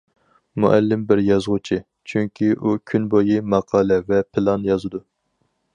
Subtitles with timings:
[0.63, 1.77] مۇئەللىم بىر يازغۇچى،
[2.13, 5.09] چۈنكى ئۇ كۈن بويى ماقالە ۋە پىلان يازىدۇ.